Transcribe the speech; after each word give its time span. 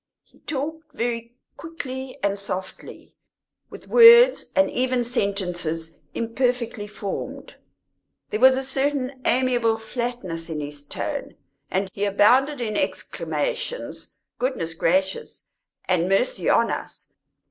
He 0.23 0.39
talked 0.39 0.93
very 0.93 1.35
quickly 1.57 2.17
and 2.23 2.39
softly, 2.39 3.13
with 3.69 3.87
words, 3.87 4.51
and 4.55 4.67
even 4.71 5.03
sentences, 5.03 5.99
imperfectly 6.15 6.87
formed; 6.87 7.53
there 8.31 8.39
was 8.39 8.57
a 8.57 8.63
certain 8.63 9.21
amiable 9.25 9.77
flatness 9.77 10.49
in 10.49 10.59
his 10.59 10.83
tone, 10.87 11.35
and 11.69 11.87
he 11.93 12.05
abounded 12.05 12.59
in 12.61 12.75
exclamations 12.75 14.15
"Goodness 14.39 14.73
gracious!" 14.73 15.49
and 15.85 16.09
"Mercy 16.09 16.49
on 16.49 16.71
us!" 16.71 17.13